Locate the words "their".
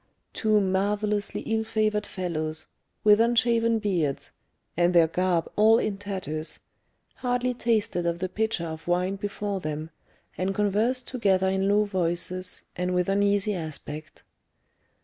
4.95-5.05